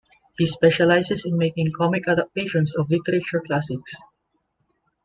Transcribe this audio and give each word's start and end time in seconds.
He 0.35 0.47
specializes 0.47 1.25
in 1.27 1.37
making 1.37 1.73
comic 1.77 2.07
adaptations 2.07 2.73
of 2.75 2.89
literature 2.89 3.39
classics. 3.39 3.93